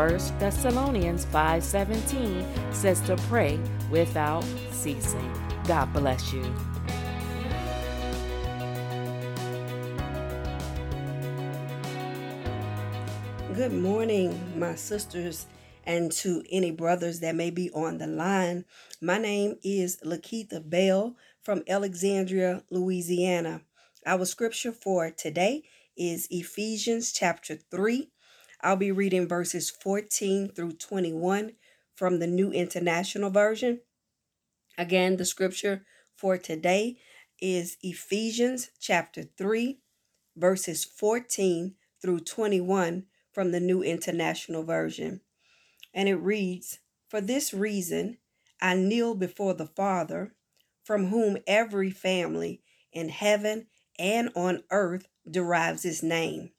1 0.00 0.38
Thessalonians 0.38 1.26
5:17 1.26 2.72
says 2.72 3.02
to 3.02 3.16
pray 3.28 3.60
without 3.90 4.42
ceasing. 4.70 5.30
God 5.68 5.92
bless 5.92 6.32
you. 6.32 6.42
Good 13.54 13.74
morning, 13.74 14.58
my 14.58 14.74
sisters, 14.74 15.44
and 15.84 16.10
to 16.12 16.42
any 16.50 16.70
brothers 16.70 17.20
that 17.20 17.34
may 17.34 17.50
be 17.50 17.70
on 17.72 17.98
the 17.98 18.06
line. 18.06 18.64
My 19.02 19.18
name 19.18 19.58
is 19.62 19.98
LaKeitha 20.02 20.70
Bell 20.70 21.14
from 21.42 21.62
Alexandria, 21.68 22.64
Louisiana. 22.70 23.60
Our 24.06 24.24
scripture 24.24 24.72
for 24.72 25.10
today 25.10 25.64
is 25.94 26.26
Ephesians 26.30 27.12
chapter 27.12 27.58
3. 27.70 28.10
I'll 28.62 28.76
be 28.76 28.92
reading 28.92 29.26
verses 29.26 29.70
14 29.70 30.50
through 30.50 30.72
21 30.72 31.52
from 31.94 32.18
the 32.18 32.26
New 32.26 32.52
International 32.52 33.30
Version. 33.30 33.80
Again, 34.76 35.16
the 35.16 35.24
scripture 35.24 35.86
for 36.14 36.36
today 36.36 36.98
is 37.40 37.78
Ephesians 37.82 38.70
chapter 38.78 39.22
3, 39.22 39.78
verses 40.36 40.84
14 40.84 41.74
through 42.02 42.20
21 42.20 43.06
from 43.32 43.52
the 43.52 43.60
New 43.60 43.82
International 43.82 44.62
Version. 44.62 45.22
And 45.94 46.06
it 46.06 46.16
reads 46.16 46.80
For 47.08 47.22
this 47.22 47.54
reason, 47.54 48.18
I 48.60 48.74
kneel 48.74 49.14
before 49.14 49.54
the 49.54 49.66
Father, 49.66 50.34
from 50.84 51.06
whom 51.06 51.38
every 51.46 51.90
family 51.90 52.60
in 52.92 53.08
heaven 53.08 53.68
and 53.98 54.28
on 54.34 54.64
earth 54.70 55.08
derives 55.30 55.86
its 55.86 56.02
name. 56.02 56.50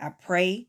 I 0.00 0.10
pray 0.10 0.68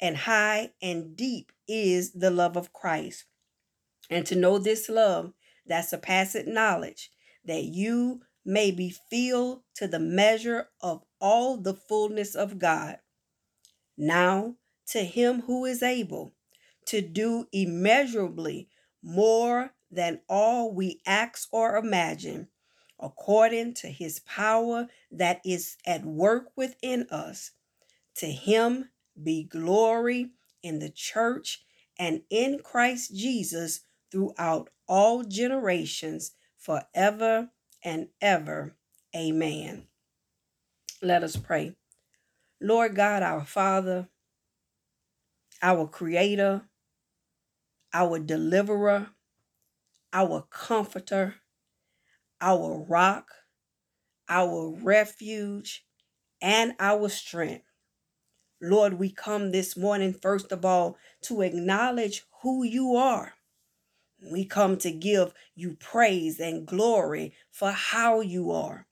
and 0.00 0.16
high 0.16 0.70
and 0.82 1.16
deep 1.16 1.52
is 1.68 2.12
the 2.12 2.30
love 2.30 2.56
of 2.56 2.72
Christ. 2.72 3.24
And 4.10 4.26
to 4.26 4.36
know 4.36 4.58
this 4.58 4.88
love 4.88 5.32
that 5.66 5.88
surpasses 5.88 6.46
knowledge, 6.46 7.10
that 7.44 7.64
you 7.64 8.20
may 8.44 8.70
be 8.70 8.94
filled 9.10 9.62
to 9.74 9.88
the 9.88 9.98
measure 9.98 10.68
of 10.80 11.02
all 11.20 11.56
the 11.56 11.74
fullness 11.74 12.34
of 12.34 12.58
God. 12.58 12.98
Now, 13.96 14.56
to 14.88 15.00
him 15.04 15.42
who 15.42 15.64
is 15.64 15.82
able 15.82 16.34
to 16.86 17.00
do 17.00 17.48
immeasurably 17.52 18.68
more 19.02 19.72
than 19.90 20.20
all 20.28 20.72
we 20.72 21.00
ask 21.06 21.48
or 21.52 21.76
imagine, 21.76 22.48
according 23.00 23.74
to 23.74 23.88
his 23.88 24.20
power 24.20 24.86
that 25.10 25.40
is 25.44 25.76
at 25.86 26.04
work 26.04 26.50
within 26.56 27.06
us. 27.10 27.52
To 28.16 28.26
him 28.26 28.90
be 29.22 29.44
glory 29.44 30.30
in 30.62 30.78
the 30.78 30.90
church 30.90 31.64
and 31.98 32.22
in 32.30 32.60
Christ 32.62 33.14
Jesus 33.14 33.80
throughout 34.10 34.70
all 34.86 35.22
generations, 35.24 36.32
forever 36.58 37.50
and 37.84 38.08
ever. 38.20 38.76
Amen. 39.14 39.86
Let 41.02 41.22
us 41.22 41.36
pray. 41.36 41.74
Lord 42.60 42.94
God, 42.94 43.22
our 43.22 43.44
Father, 43.44 44.08
our 45.62 45.86
Creator, 45.86 46.62
our 47.92 48.18
Deliverer, 48.18 49.08
our 50.12 50.46
Comforter, 50.50 51.36
our 52.40 52.84
Rock, 52.88 53.28
our 54.28 54.74
Refuge, 54.82 55.84
and 56.40 56.74
our 56.78 57.08
Strength. 57.08 57.65
Lord, 58.60 58.94
we 58.94 59.10
come 59.10 59.52
this 59.52 59.76
morning, 59.76 60.14
first 60.14 60.50
of 60.50 60.64
all, 60.64 60.96
to 61.22 61.42
acknowledge 61.42 62.24
who 62.42 62.64
you 62.64 62.96
are. 62.96 63.34
We 64.32 64.46
come 64.46 64.78
to 64.78 64.90
give 64.90 65.34
you 65.54 65.76
praise 65.78 66.40
and 66.40 66.66
glory 66.66 67.34
for 67.50 67.70
how 67.70 68.20
you 68.20 68.50
are. 68.50 68.86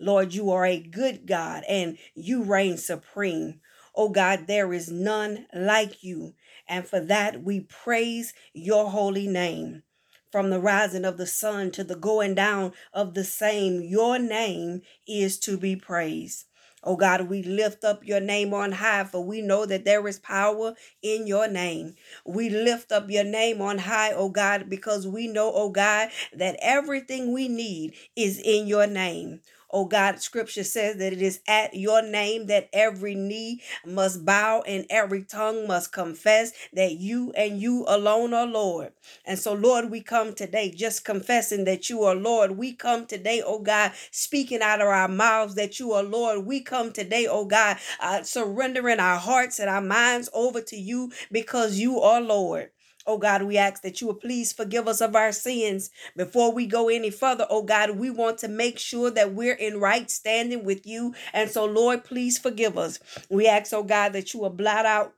Lord, 0.00 0.34
you 0.34 0.50
are 0.50 0.66
a 0.66 0.80
good 0.82 1.26
God 1.26 1.62
and 1.68 1.96
you 2.14 2.42
reign 2.42 2.76
supreme. 2.76 3.60
Oh 3.94 4.08
God, 4.08 4.48
there 4.48 4.72
is 4.72 4.90
none 4.90 5.46
like 5.54 6.02
you. 6.02 6.34
And 6.68 6.86
for 6.86 6.98
that, 6.98 7.44
we 7.44 7.60
praise 7.60 8.34
your 8.52 8.90
holy 8.90 9.28
name. 9.28 9.84
From 10.32 10.50
the 10.50 10.60
rising 10.60 11.04
of 11.04 11.16
the 11.16 11.28
sun 11.28 11.70
to 11.72 11.84
the 11.84 11.94
going 11.94 12.34
down 12.34 12.72
of 12.92 13.14
the 13.14 13.22
same, 13.22 13.80
your 13.82 14.18
name 14.18 14.82
is 15.06 15.38
to 15.40 15.56
be 15.56 15.76
praised. 15.76 16.46
Oh 16.84 16.96
God, 16.96 17.28
we 17.28 17.42
lift 17.42 17.84
up 17.84 18.04
your 18.06 18.20
name 18.20 18.54
on 18.54 18.72
high, 18.72 19.04
for 19.04 19.24
we 19.24 19.40
know 19.42 19.66
that 19.66 19.84
there 19.84 20.06
is 20.08 20.18
power 20.18 20.74
in 21.02 21.26
your 21.26 21.48
name. 21.48 21.94
We 22.26 22.50
lift 22.50 22.92
up 22.92 23.10
your 23.10 23.24
name 23.24 23.60
on 23.62 23.78
high, 23.78 24.12
oh 24.12 24.28
God, 24.28 24.68
because 24.70 25.06
we 25.06 25.26
know, 25.28 25.52
oh 25.54 25.70
God, 25.70 26.10
that 26.34 26.56
everything 26.60 27.32
we 27.32 27.48
need 27.48 27.94
is 28.16 28.38
in 28.38 28.66
your 28.66 28.86
name. 28.86 29.40
Oh 29.76 29.86
God, 29.86 30.20
scripture 30.22 30.62
says 30.62 30.98
that 30.98 31.12
it 31.12 31.20
is 31.20 31.40
at 31.48 31.74
your 31.74 32.00
name 32.00 32.46
that 32.46 32.68
every 32.72 33.16
knee 33.16 33.60
must 33.84 34.24
bow 34.24 34.62
and 34.68 34.86
every 34.88 35.24
tongue 35.24 35.66
must 35.66 35.92
confess 35.92 36.52
that 36.74 36.92
you 36.92 37.32
and 37.32 37.60
you 37.60 37.84
alone 37.88 38.32
are 38.34 38.46
Lord. 38.46 38.92
And 39.26 39.36
so, 39.36 39.52
Lord, 39.52 39.90
we 39.90 40.00
come 40.00 40.32
today 40.32 40.70
just 40.70 41.04
confessing 41.04 41.64
that 41.64 41.90
you 41.90 42.04
are 42.04 42.14
Lord. 42.14 42.52
We 42.52 42.72
come 42.72 43.06
today, 43.06 43.42
oh 43.44 43.58
God, 43.58 43.90
speaking 44.12 44.62
out 44.62 44.80
of 44.80 44.86
our 44.86 45.08
mouths 45.08 45.56
that 45.56 45.80
you 45.80 45.92
are 45.92 46.04
Lord. 46.04 46.46
We 46.46 46.60
come 46.60 46.92
today, 46.92 47.26
oh 47.28 47.44
God, 47.44 47.78
uh, 47.98 48.22
surrendering 48.22 49.00
our 49.00 49.18
hearts 49.18 49.58
and 49.58 49.68
our 49.68 49.82
minds 49.82 50.30
over 50.32 50.60
to 50.60 50.76
you 50.76 51.10
because 51.32 51.80
you 51.80 52.00
are 52.00 52.20
Lord. 52.20 52.70
Oh 53.06 53.18
God, 53.18 53.42
we 53.42 53.58
ask 53.58 53.82
that 53.82 54.00
you 54.00 54.06
will 54.06 54.14
please 54.14 54.52
forgive 54.52 54.88
us 54.88 55.00
of 55.00 55.14
our 55.14 55.32
sins. 55.32 55.90
Before 56.16 56.52
we 56.52 56.66
go 56.66 56.88
any 56.88 57.10
further, 57.10 57.46
oh 57.50 57.62
God, 57.62 57.92
we 57.98 58.10
want 58.10 58.38
to 58.38 58.48
make 58.48 58.78
sure 58.78 59.10
that 59.10 59.34
we're 59.34 59.54
in 59.54 59.80
right 59.80 60.10
standing 60.10 60.64
with 60.64 60.86
you. 60.86 61.14
And 61.32 61.50
so, 61.50 61.64
Lord, 61.64 62.04
please 62.04 62.38
forgive 62.38 62.78
us. 62.78 62.98
We 63.28 63.46
ask, 63.46 63.72
oh 63.72 63.82
God, 63.82 64.12
that 64.14 64.32
you 64.32 64.40
will 64.40 64.50
blot 64.50 64.86
out 64.86 65.14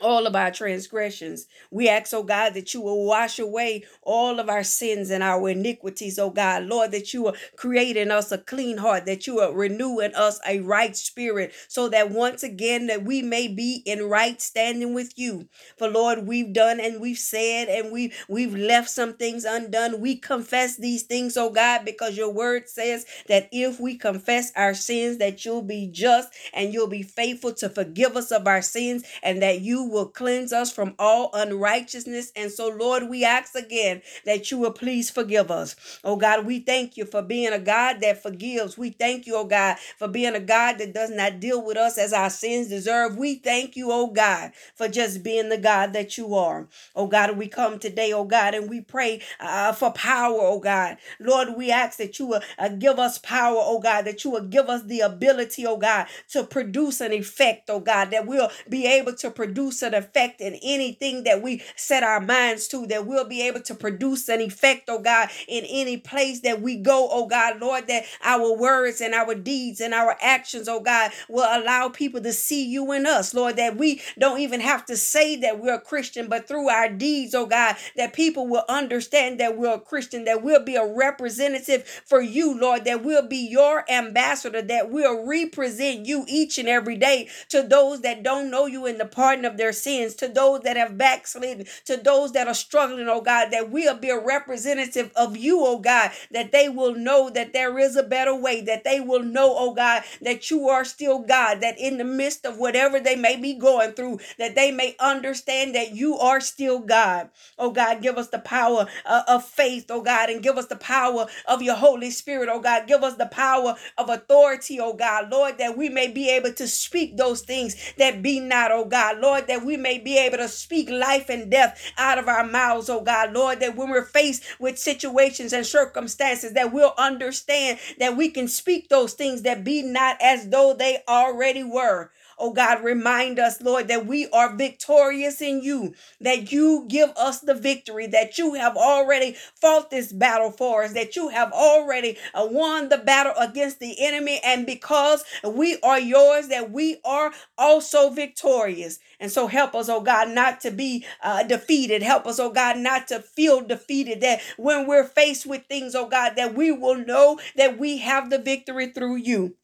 all 0.00 0.26
of 0.26 0.36
our 0.36 0.50
transgressions. 0.50 1.46
We 1.70 1.88
ask, 1.88 2.12
oh 2.14 2.22
God, 2.22 2.54
that 2.54 2.74
you 2.74 2.80
will 2.80 3.04
wash 3.04 3.38
away 3.38 3.84
all 4.02 4.38
of 4.38 4.48
our 4.48 4.64
sins 4.64 5.10
and 5.10 5.22
our 5.22 5.48
iniquities, 5.48 6.18
oh 6.18 6.30
God. 6.30 6.64
Lord, 6.64 6.92
that 6.92 7.12
you 7.12 7.22
will 7.22 7.36
create 7.56 7.96
in 7.96 8.10
us 8.10 8.32
a 8.32 8.38
clean 8.38 8.78
heart, 8.78 9.06
that 9.06 9.26
you 9.26 9.36
will 9.36 9.52
renew 9.52 9.98
in 10.00 10.14
us 10.14 10.40
a 10.46 10.60
right 10.60 10.96
spirit, 10.96 11.52
so 11.68 11.88
that 11.88 12.10
once 12.10 12.42
again 12.42 12.86
that 12.86 13.04
we 13.04 13.22
may 13.22 13.48
be 13.48 13.82
in 13.84 14.04
right 14.08 14.40
standing 14.40 14.94
with 14.94 15.18
you. 15.18 15.48
For 15.76 15.88
Lord, 15.88 16.26
we've 16.26 16.52
done 16.52 16.80
and 16.80 17.00
we've 17.00 17.18
said 17.18 17.68
and 17.68 17.92
we 17.92 18.12
we've 18.28 18.54
left 18.54 18.90
some 18.90 19.14
things 19.14 19.44
undone. 19.44 20.00
We 20.00 20.16
confess 20.16 20.76
these 20.76 21.02
things, 21.02 21.36
oh 21.36 21.50
God, 21.50 21.84
because 21.84 22.16
your 22.16 22.32
word 22.32 22.68
says 22.68 23.06
that 23.28 23.48
if 23.52 23.80
we 23.80 23.96
confess 23.96 24.52
our 24.56 24.74
sins, 24.74 25.18
that 25.18 25.44
you'll 25.44 25.62
be 25.62 25.88
just 25.90 26.32
and 26.52 26.72
you'll 26.72 26.88
be 26.88 27.02
faithful 27.02 27.52
to 27.54 27.68
forgive 27.68 28.16
us 28.16 28.30
of 28.30 28.46
our 28.46 28.62
sins 28.62 29.04
and 29.22 29.42
that 29.42 29.60
you 29.60 29.87
will 29.88 30.06
cleanse 30.06 30.52
us 30.52 30.72
from 30.72 30.94
all 30.98 31.30
unrighteousness. 31.34 32.32
And 32.36 32.50
so, 32.52 32.68
Lord, 32.68 33.08
we 33.08 33.24
ask 33.24 33.54
again 33.54 34.02
that 34.26 34.50
you 34.50 34.58
will 34.58 34.72
please 34.72 35.10
forgive 35.10 35.50
us. 35.50 35.76
Oh 36.04 36.16
God, 36.16 36.46
we 36.46 36.60
thank 36.60 36.96
you 36.96 37.04
for 37.04 37.22
being 37.22 37.52
a 37.52 37.58
God 37.58 38.00
that 38.00 38.22
forgives. 38.22 38.78
We 38.78 38.90
thank 38.90 39.26
you, 39.26 39.36
oh 39.36 39.44
God, 39.44 39.78
for 39.98 40.08
being 40.08 40.34
a 40.34 40.40
God 40.40 40.78
that 40.78 40.94
does 40.94 41.10
not 41.10 41.40
deal 41.40 41.64
with 41.64 41.76
us 41.76 41.98
as 41.98 42.12
our 42.12 42.30
sins 42.30 42.68
deserve. 42.68 43.16
We 43.16 43.36
thank 43.36 43.76
you, 43.76 43.90
oh 43.92 44.08
God, 44.08 44.52
for 44.74 44.88
just 44.88 45.22
being 45.22 45.48
the 45.48 45.58
God 45.58 45.92
that 45.94 46.18
you 46.18 46.34
are. 46.34 46.68
Oh 46.94 47.06
God, 47.06 47.36
we 47.38 47.48
come 47.48 47.78
today, 47.78 48.12
oh 48.12 48.24
God, 48.24 48.54
and 48.54 48.70
we 48.70 48.80
pray 48.80 49.22
uh, 49.40 49.72
for 49.72 49.92
power, 49.92 50.38
oh 50.40 50.60
God. 50.60 50.98
Lord, 51.20 51.56
we 51.56 51.70
ask 51.70 51.98
that 51.98 52.18
you 52.18 52.26
will 52.26 52.42
uh, 52.58 52.68
give 52.68 52.98
us 52.98 53.18
power, 53.18 53.58
oh 53.58 53.80
God, 53.80 54.04
that 54.06 54.24
you 54.24 54.30
will 54.30 54.44
give 54.46 54.68
us 54.68 54.82
the 54.84 55.00
ability, 55.00 55.66
oh 55.66 55.76
God, 55.76 56.06
to 56.30 56.44
produce 56.44 57.00
an 57.00 57.12
effect, 57.12 57.70
oh 57.70 57.80
God, 57.80 58.10
that 58.10 58.26
we'll 58.26 58.50
be 58.68 58.86
able 58.86 59.14
to 59.16 59.30
produce 59.30 59.77
produce 59.78 59.82
an 59.82 59.94
effect 59.94 60.40
in 60.40 60.58
anything 60.62 61.24
that 61.24 61.42
we 61.42 61.62
set 61.76 62.02
our 62.02 62.20
minds 62.20 62.68
to, 62.68 62.86
that 62.86 63.06
we'll 63.06 63.28
be 63.28 63.42
able 63.42 63.60
to 63.60 63.74
produce 63.74 64.28
an 64.28 64.40
effect, 64.40 64.88
oh 64.88 65.00
God, 65.00 65.28
in 65.46 65.64
any 65.64 65.96
place 65.96 66.40
that 66.40 66.60
we 66.60 66.76
go, 66.76 67.08
oh 67.10 67.26
God, 67.26 67.60
Lord, 67.60 67.86
that 67.88 68.04
our 68.22 68.56
words 68.56 69.00
and 69.00 69.14
our 69.14 69.34
deeds 69.34 69.80
and 69.80 69.94
our 69.94 70.16
actions, 70.20 70.68
oh 70.68 70.80
God, 70.80 71.12
will 71.28 71.48
allow 71.48 71.88
people 71.88 72.20
to 72.22 72.32
see 72.32 72.64
you 72.64 72.92
in 72.92 73.06
us, 73.06 73.34
Lord, 73.34 73.56
that 73.56 73.76
we 73.76 74.00
don't 74.18 74.40
even 74.40 74.60
have 74.60 74.84
to 74.86 74.96
say 74.96 75.36
that 75.36 75.60
we're 75.60 75.74
a 75.74 75.80
Christian, 75.80 76.28
but 76.28 76.48
through 76.48 76.68
our 76.68 76.88
deeds, 76.88 77.34
oh 77.34 77.46
God, 77.46 77.76
that 77.96 78.12
people 78.12 78.46
will 78.46 78.64
understand 78.68 79.38
that 79.40 79.56
we're 79.56 79.74
a 79.74 79.80
Christian, 79.80 80.24
that 80.24 80.42
we'll 80.42 80.64
be 80.64 80.76
a 80.76 80.86
representative 80.86 81.86
for 82.04 82.20
you, 82.20 82.58
Lord, 82.58 82.84
that 82.84 83.04
we'll 83.04 83.26
be 83.26 83.48
your 83.48 83.84
ambassador, 83.90 84.62
that 84.62 84.90
we'll 84.90 85.26
represent 85.26 86.06
you 86.06 86.24
each 86.26 86.58
and 86.58 86.68
every 86.68 86.96
day 86.96 87.28
to 87.50 87.62
those 87.62 88.00
that 88.00 88.22
don't 88.22 88.50
know 88.50 88.66
you 88.66 88.86
in 88.86 88.98
the 88.98 89.04
pardon 89.06 89.44
of 89.44 89.56
their 89.56 89.67
their 89.68 89.72
sins, 89.74 90.14
to 90.14 90.28
those 90.28 90.60
that 90.62 90.78
have 90.78 90.96
backslidden, 90.96 91.66
to 91.84 91.98
those 91.98 92.32
that 92.32 92.48
are 92.48 92.54
struggling, 92.54 93.06
oh 93.06 93.20
God, 93.20 93.50
that 93.50 93.70
we'll 93.70 93.98
be 93.98 94.08
a 94.08 94.18
representative 94.18 95.12
of 95.14 95.36
you, 95.36 95.60
oh 95.62 95.78
God, 95.78 96.10
that 96.30 96.52
they 96.52 96.70
will 96.70 96.94
know 96.94 97.28
that 97.28 97.52
there 97.52 97.78
is 97.78 97.96
a 97.96 98.02
better 98.02 98.34
way, 98.34 98.62
that 98.62 98.82
they 98.84 98.98
will 98.98 99.22
know, 99.22 99.54
oh 99.58 99.74
God, 99.74 100.04
that 100.22 100.50
you 100.50 100.68
are 100.70 100.86
still 100.86 101.18
God, 101.18 101.60
that 101.60 101.78
in 101.78 101.98
the 101.98 102.04
midst 102.04 102.46
of 102.46 102.56
whatever 102.56 102.98
they 102.98 103.14
may 103.14 103.36
be 103.36 103.52
going 103.54 103.92
through, 103.92 104.20
that 104.38 104.54
they 104.54 104.70
may 104.70 104.96
understand 105.00 105.74
that 105.74 105.94
you 105.94 106.16
are 106.16 106.40
still 106.40 106.78
God. 106.78 107.28
Oh 107.58 107.70
God, 107.70 108.00
give 108.00 108.16
us 108.16 108.28
the 108.28 108.38
power 108.38 108.86
uh, 109.04 109.22
of 109.28 109.44
faith, 109.44 109.86
oh 109.90 110.00
God, 110.00 110.30
and 110.30 110.42
give 110.42 110.56
us 110.56 110.66
the 110.66 110.76
power 110.76 111.26
of 111.46 111.60
your 111.60 111.76
Holy 111.76 112.10
Spirit, 112.10 112.48
oh 112.50 112.60
God. 112.60 112.86
Give 112.86 113.02
us 113.02 113.16
the 113.16 113.26
power 113.26 113.76
of 113.98 114.08
authority, 114.08 114.80
oh 114.80 114.94
God, 114.94 115.30
Lord, 115.30 115.58
that 115.58 115.76
we 115.76 115.90
may 115.90 116.08
be 116.08 116.30
able 116.30 116.54
to 116.54 116.66
speak 116.66 117.18
those 117.18 117.42
things 117.42 117.76
that 117.98 118.22
be 118.22 118.40
not, 118.40 118.70
oh 118.72 118.86
God, 118.86 119.18
Lord, 119.18 119.46
that 119.48 119.57
that 119.58 119.66
we 119.66 119.76
may 119.76 119.98
be 119.98 120.16
able 120.16 120.38
to 120.38 120.48
speak 120.48 120.88
life 120.88 121.28
and 121.28 121.50
death 121.50 121.80
out 121.98 122.18
of 122.18 122.28
our 122.28 122.46
mouths, 122.46 122.88
oh 122.88 123.00
God, 123.00 123.32
Lord, 123.32 123.60
that 123.60 123.76
when 123.76 123.90
we're 123.90 124.04
faced 124.04 124.44
with 124.60 124.78
situations 124.78 125.52
and 125.52 125.66
circumstances, 125.66 126.52
that 126.52 126.72
we'll 126.72 126.94
understand 126.96 127.78
that 127.98 128.16
we 128.16 128.28
can 128.28 128.46
speak 128.46 128.88
those 128.88 129.14
things 129.14 129.42
that 129.42 129.64
be 129.64 129.82
not 129.82 130.16
as 130.20 130.48
though 130.48 130.74
they 130.74 130.98
already 131.08 131.64
were. 131.64 132.10
Oh 132.38 132.52
God, 132.52 132.84
remind 132.84 133.38
us, 133.38 133.60
Lord, 133.62 133.88
that 133.88 134.06
we 134.06 134.28
are 134.30 134.56
victorious 134.56 135.40
in 135.42 135.62
you, 135.62 135.94
that 136.20 136.52
you 136.52 136.86
give 136.88 137.10
us 137.16 137.40
the 137.40 137.54
victory, 137.54 138.06
that 138.08 138.38
you 138.38 138.54
have 138.54 138.76
already 138.76 139.36
fought 139.60 139.90
this 139.90 140.12
battle 140.12 140.50
for 140.50 140.84
us, 140.84 140.94
that 140.94 141.16
you 141.16 141.28
have 141.28 141.52
already 141.52 142.16
uh, 142.34 142.46
won 142.50 142.88
the 142.88 142.98
battle 142.98 143.34
against 143.38 143.80
the 143.80 143.96
enemy. 144.04 144.40
And 144.44 144.66
because 144.66 145.24
we 145.44 145.78
are 145.82 146.00
yours, 146.00 146.48
that 146.48 146.70
we 146.70 147.00
are 147.04 147.32
also 147.58 148.10
victorious. 148.10 148.98
And 149.20 149.30
so 149.30 149.46
help 149.46 149.74
us, 149.74 149.88
oh 149.88 150.00
God, 150.00 150.30
not 150.30 150.60
to 150.62 150.70
be 150.70 151.04
uh, 151.22 151.42
defeated. 151.44 152.02
Help 152.02 152.26
us, 152.26 152.38
oh 152.38 152.50
God, 152.52 152.78
not 152.78 153.08
to 153.08 153.20
feel 153.20 153.60
defeated. 153.62 154.20
That 154.20 154.40
when 154.56 154.86
we're 154.86 155.04
faced 155.04 155.46
with 155.46 155.64
things, 155.66 155.94
oh 155.94 156.08
God, 156.08 156.34
that 156.36 156.54
we 156.54 156.72
will 156.72 156.96
know 156.96 157.38
that 157.56 157.78
we 157.78 157.98
have 157.98 158.30
the 158.30 158.38
victory 158.38 158.88
through 158.88 159.16
you. 159.16 159.56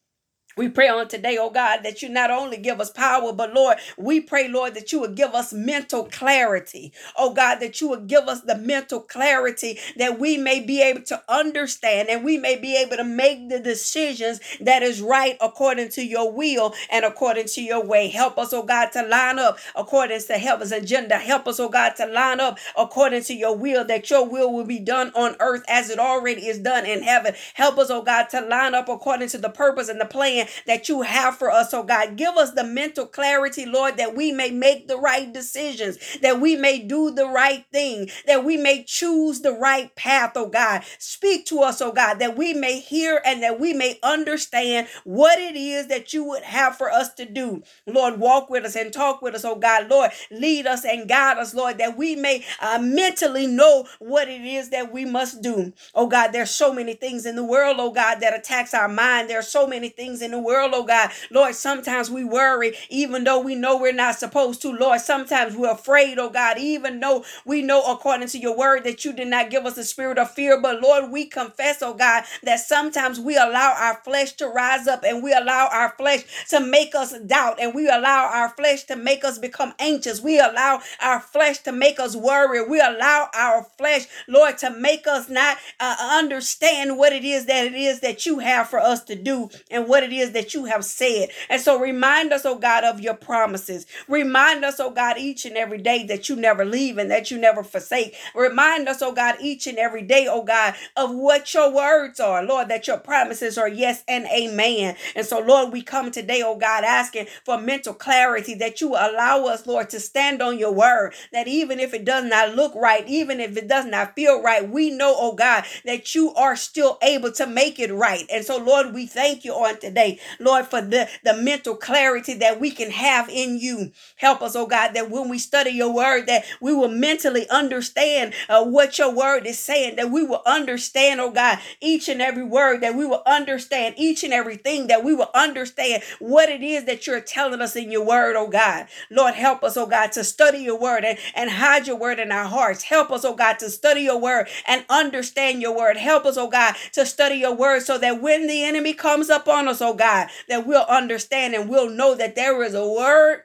We 0.57 0.69
pray 0.69 0.87
on 0.87 1.09
today, 1.09 1.37
oh 1.37 1.49
God, 1.49 1.81
that 1.83 2.01
you 2.01 2.07
not 2.07 2.31
only 2.31 2.55
give 2.55 2.79
us 2.79 2.89
power, 2.89 3.33
but 3.33 3.53
Lord, 3.53 3.77
we 3.97 4.21
pray, 4.21 4.47
Lord, 4.47 4.73
that 4.75 4.93
you 4.93 5.01
would 5.01 5.15
give 5.15 5.33
us 5.33 5.51
mental 5.51 6.05
clarity. 6.05 6.93
Oh 7.17 7.33
God, 7.33 7.55
that 7.59 7.81
you 7.81 7.89
would 7.89 8.07
give 8.07 8.29
us 8.29 8.41
the 8.41 8.57
mental 8.57 9.01
clarity 9.01 9.79
that 9.97 10.17
we 10.17 10.37
may 10.37 10.61
be 10.61 10.81
able 10.81 11.01
to 11.03 11.21
understand 11.27 12.07
and 12.07 12.23
we 12.23 12.37
may 12.37 12.55
be 12.55 12.77
able 12.77 12.95
to 12.95 13.03
make 13.03 13.49
the 13.49 13.59
decisions 13.59 14.39
that 14.61 14.81
is 14.81 15.01
right 15.01 15.37
according 15.41 15.89
to 15.89 16.05
your 16.05 16.31
will 16.31 16.73
and 16.89 17.03
according 17.03 17.47
to 17.47 17.61
your 17.61 17.83
way. 17.83 18.07
Help 18.07 18.37
us, 18.37 18.53
oh 18.53 18.63
God, 18.63 18.93
to 18.93 19.05
line 19.05 19.39
up 19.39 19.59
according 19.75 20.21
to 20.21 20.33
heaven's 20.37 20.71
agenda. 20.71 21.17
Help 21.17 21.47
us, 21.47 21.59
oh 21.59 21.67
God, 21.67 21.97
to 21.97 22.05
line 22.05 22.39
up 22.39 22.57
according 22.77 23.23
to 23.23 23.33
your 23.33 23.57
will, 23.57 23.83
that 23.83 24.09
your 24.09 24.25
will 24.25 24.53
will 24.53 24.63
be 24.63 24.79
done 24.79 25.11
on 25.15 25.35
earth 25.41 25.63
as 25.67 25.89
it 25.89 25.99
already 25.99 26.47
is 26.47 26.59
done 26.59 26.85
in 26.85 27.03
heaven. 27.03 27.33
Help 27.55 27.77
us, 27.77 27.89
oh 27.89 28.01
God, 28.01 28.29
to 28.29 28.39
line 28.39 28.73
up 28.73 28.87
according 28.87 29.27
to 29.29 29.37
the 29.37 29.49
purpose 29.49 29.89
and 29.89 29.99
the 29.99 30.05
plan 30.05 30.44
that 30.67 30.89
you 30.89 31.01
have 31.03 31.37
for 31.37 31.51
us, 31.51 31.73
oh 31.73 31.83
God. 31.83 32.15
Give 32.17 32.35
us 32.35 32.51
the 32.51 32.63
mental 32.63 33.05
clarity, 33.05 33.65
Lord, 33.65 33.97
that 33.97 34.15
we 34.15 34.31
may 34.31 34.51
make 34.51 34.87
the 34.87 34.97
right 34.97 35.31
decisions, 35.31 35.97
that 36.21 36.39
we 36.41 36.55
may 36.55 36.79
do 36.79 37.11
the 37.11 37.27
right 37.27 37.65
thing, 37.71 38.09
that 38.27 38.43
we 38.43 38.57
may 38.57 38.83
choose 38.83 39.41
the 39.41 39.53
right 39.53 39.95
path, 39.95 40.33
oh 40.35 40.49
God. 40.49 40.83
Speak 40.99 41.45
to 41.47 41.61
us, 41.61 41.81
oh 41.81 41.91
God, 41.91 42.19
that 42.19 42.37
we 42.37 42.53
may 42.53 42.79
hear 42.79 43.21
and 43.25 43.41
that 43.43 43.59
we 43.59 43.73
may 43.73 43.99
understand 44.03 44.87
what 45.03 45.39
it 45.39 45.55
is 45.55 45.87
that 45.87 46.13
you 46.13 46.23
would 46.23 46.43
have 46.43 46.77
for 46.77 46.91
us 46.91 47.13
to 47.15 47.25
do. 47.25 47.63
Lord, 47.87 48.19
walk 48.19 48.49
with 48.49 48.65
us 48.65 48.75
and 48.75 48.91
talk 48.93 49.21
with 49.21 49.35
us, 49.35 49.45
oh 49.45 49.55
God. 49.55 49.89
Lord, 49.89 50.11
lead 50.31 50.67
us 50.67 50.85
and 50.85 51.07
guide 51.09 51.37
us, 51.37 51.53
Lord, 51.53 51.77
that 51.79 51.97
we 51.97 52.15
may 52.15 52.43
uh, 52.61 52.79
mentally 52.81 53.47
know 53.47 53.87
what 53.99 54.27
it 54.27 54.41
is 54.41 54.69
that 54.69 54.91
we 54.91 55.05
must 55.05 55.41
do. 55.41 55.73
Oh 55.93 56.07
God, 56.07 56.29
there's 56.31 56.51
so 56.51 56.73
many 56.73 56.93
things 56.93 57.25
in 57.25 57.35
the 57.35 57.43
world, 57.43 57.77
oh 57.79 57.91
God, 57.91 58.19
that 58.21 58.37
attacks 58.37 58.73
our 58.73 58.87
mind. 58.87 59.29
There 59.29 59.39
are 59.39 59.43
so 59.43 59.67
many 59.67 59.89
things 59.89 60.21
in 60.21 60.31
the 60.31 60.34
world, 60.39 60.71
oh 60.73 60.83
God. 60.83 61.11
Lord, 61.31 61.55
sometimes 61.55 62.09
we 62.09 62.23
worry 62.23 62.75
even 62.89 63.23
though 63.23 63.39
we 63.39 63.55
know 63.55 63.77
we're 63.77 63.93
not 63.93 64.15
supposed 64.19 64.61
to. 64.63 64.71
Lord, 64.71 65.01
sometimes 65.01 65.55
we're 65.55 65.71
afraid, 65.71 66.19
oh 66.19 66.29
God, 66.29 66.57
even 66.57 66.99
though 66.99 67.23
we 67.45 67.61
know 67.61 67.83
according 67.91 68.27
to 68.29 68.37
your 68.39 68.57
word 68.57 68.83
that 68.85 69.05
you 69.05 69.13
did 69.13 69.27
not 69.27 69.49
give 69.49 69.65
us 69.65 69.77
a 69.77 69.83
spirit 69.83 70.17
of 70.17 70.31
fear. 70.31 70.59
But 70.61 70.81
Lord, 70.81 71.11
we 71.11 71.25
confess, 71.25 71.81
oh 71.81 71.93
God, 71.93 72.23
that 72.43 72.59
sometimes 72.59 73.19
we 73.19 73.35
allow 73.37 73.75
our 73.77 73.95
flesh 74.03 74.33
to 74.33 74.47
rise 74.47 74.87
up 74.87 75.03
and 75.03 75.23
we 75.23 75.33
allow 75.33 75.69
our 75.71 75.93
flesh 75.97 76.23
to 76.49 76.59
make 76.59 76.95
us 76.95 77.17
doubt 77.19 77.59
and 77.59 77.73
we 77.73 77.87
allow 77.87 78.29
our 78.33 78.49
flesh 78.49 78.83
to 78.85 78.95
make 78.95 79.23
us 79.23 79.37
become 79.37 79.73
anxious. 79.79 80.21
We 80.21 80.39
allow 80.39 80.81
our 81.01 81.19
flesh 81.19 81.59
to 81.59 81.71
make 81.71 81.99
us 81.99 82.15
worry. 82.15 82.67
We 82.67 82.79
allow 82.79 83.29
our 83.33 83.63
flesh, 83.77 84.07
Lord, 84.27 84.57
to 84.59 84.71
make 84.71 85.07
us 85.07 85.29
not 85.29 85.57
uh, 85.79 85.95
understand 85.99 86.97
what 86.97 87.13
it 87.13 87.23
is 87.23 87.45
that 87.45 87.65
it 87.67 87.75
is 87.75 88.01
that 88.01 88.25
you 88.25 88.39
have 88.39 88.69
for 88.69 88.79
us 88.79 89.03
to 89.05 89.15
do 89.15 89.49
and 89.71 89.87
what 89.87 90.03
it 90.03 90.13
is 90.13 90.24
that 90.33 90.53
you 90.53 90.65
have 90.65 90.85
said. 90.85 91.29
And 91.49 91.61
so 91.61 91.79
remind 91.79 92.33
us, 92.33 92.45
oh 92.45 92.57
God, 92.57 92.83
of 92.83 92.99
your 92.99 93.13
promises. 93.13 93.85
Remind 94.07 94.65
us, 94.65 94.79
oh 94.79 94.91
God, 94.91 95.17
each 95.17 95.45
and 95.45 95.57
every 95.57 95.77
day 95.79 96.05
that 96.07 96.29
you 96.29 96.35
never 96.35 96.65
leave 96.65 96.97
and 96.97 97.11
that 97.11 97.31
you 97.31 97.37
never 97.37 97.63
forsake. 97.63 98.15
Remind 98.35 98.87
us, 98.87 99.01
oh 99.01 99.13
God, 99.13 99.35
each 99.41 99.67
and 99.67 99.77
every 99.77 100.01
day, 100.01 100.27
oh 100.29 100.43
God, 100.43 100.75
of 100.95 101.13
what 101.13 101.53
your 101.53 101.73
words 101.73 102.19
are, 102.19 102.43
Lord, 102.43 102.69
that 102.69 102.87
your 102.87 102.97
promises 102.97 103.57
are 103.57 103.69
yes 103.69 104.03
and 104.07 104.25
amen. 104.27 104.95
And 105.15 105.25
so, 105.25 105.39
Lord, 105.39 105.71
we 105.73 105.81
come 105.81 106.11
today, 106.11 106.41
oh 106.43 106.57
God, 106.57 106.83
asking 106.83 107.27
for 107.45 107.59
mental 107.59 107.93
clarity 107.93 108.55
that 108.55 108.81
you 108.81 108.89
allow 108.89 109.45
us, 109.45 109.65
Lord, 109.67 109.89
to 109.91 109.99
stand 109.99 110.41
on 110.41 110.57
your 110.59 110.73
word, 110.73 111.13
that 111.31 111.47
even 111.47 111.79
if 111.79 111.93
it 111.93 112.05
does 112.05 112.25
not 112.25 112.55
look 112.55 112.73
right, 112.75 113.07
even 113.07 113.39
if 113.39 113.57
it 113.57 113.67
does 113.67 113.85
not 113.85 114.15
feel 114.15 114.41
right, 114.41 114.67
we 114.69 114.89
know, 114.89 115.15
oh 115.17 115.33
God, 115.33 115.65
that 115.85 116.15
you 116.15 116.33
are 116.35 116.55
still 116.55 116.97
able 117.01 117.31
to 117.33 117.47
make 117.47 117.79
it 117.79 117.93
right. 117.93 118.25
And 118.31 118.45
so, 118.45 118.57
Lord, 118.57 118.93
we 118.93 119.05
thank 119.05 119.45
you 119.45 119.53
on 119.53 119.79
today 119.79 120.14
Lord, 120.39 120.67
for 120.67 120.81
the, 120.81 121.09
the 121.23 121.33
mental 121.33 121.75
clarity 121.75 122.33
that 122.35 122.59
we 122.59 122.71
can 122.71 122.91
have 122.91 123.29
in 123.29 123.57
you. 123.57 123.91
Help 124.17 124.41
us, 124.41 124.55
oh 124.55 124.67
God, 124.67 124.93
that 124.93 125.09
when 125.09 125.29
we 125.29 125.37
study 125.37 125.71
your 125.71 125.93
word, 125.93 126.27
that 126.27 126.45
we 126.61 126.73
will 126.73 126.89
mentally 126.89 127.47
understand 127.49 128.33
uh, 128.49 128.63
what 128.63 128.97
your 128.97 129.13
word 129.13 129.45
is 129.45 129.59
saying, 129.59 129.95
that 129.95 130.11
we 130.11 130.23
will 130.23 130.41
understand, 130.45 131.19
oh 131.19 131.31
God, 131.31 131.59
each 131.81 132.07
and 132.09 132.21
every 132.21 132.43
word, 132.43 132.81
that 132.81 132.95
we 132.95 133.05
will 133.05 133.23
understand 133.25 133.95
each 133.97 134.23
and 134.23 134.33
everything, 134.33 134.87
that 134.87 135.03
we 135.03 135.13
will 135.13 135.31
understand 135.33 136.03
what 136.19 136.49
it 136.49 136.61
is 136.61 136.85
that 136.85 137.07
you're 137.07 137.21
telling 137.21 137.61
us 137.61 137.75
in 137.75 137.91
your 137.91 138.05
word, 138.05 138.35
oh 138.35 138.47
God. 138.47 138.87
Lord, 139.09 139.35
help 139.35 139.63
us, 139.63 139.77
oh 139.77 139.85
God, 139.87 140.11
to 140.13 140.23
study 140.23 140.59
your 140.59 140.79
word 140.79 141.03
and, 141.03 141.17
and 141.35 141.49
hide 141.49 141.87
your 141.87 141.97
word 141.97 142.19
in 142.19 142.31
our 142.31 142.45
hearts. 142.45 142.83
Help 142.83 143.11
us, 143.11 143.25
oh 143.25 143.35
God, 143.35 143.59
to 143.59 143.69
study 143.69 144.01
your 144.01 144.19
word 144.19 144.47
and 144.67 144.85
understand 144.89 145.61
your 145.61 145.75
word. 145.75 145.97
Help 145.97 146.25
us, 146.25 146.37
oh 146.37 146.49
God, 146.49 146.75
to 146.93 147.05
study 147.05 147.35
your 147.35 147.53
word 147.55 147.81
so 147.81 147.97
that 147.97 148.21
when 148.21 148.47
the 148.47 148.63
enemy 148.63 148.93
comes 148.93 149.29
up 149.29 149.47
on 149.47 149.67
us, 149.67 149.81
oh 149.81 149.93
God, 149.93 150.04
that 150.47 150.65
we'll 150.65 150.85
understand 150.85 151.53
and 151.55 151.69
we'll 151.69 151.89
know 151.89 152.15
that 152.15 152.35
there 152.35 152.61
is 152.63 152.73
a 152.73 152.87
word 152.87 153.43